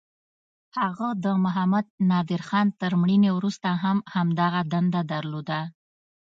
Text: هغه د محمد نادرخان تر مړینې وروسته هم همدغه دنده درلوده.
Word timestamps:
هغه 0.79 1.07
د 1.23 1.25
محمد 1.43 1.85
نادرخان 2.09 2.67
تر 2.81 2.91
مړینې 3.01 3.31
وروسته 3.37 3.69
هم 3.83 3.97
همدغه 4.13 4.61
دنده 4.73 5.01
درلوده. 5.13 5.59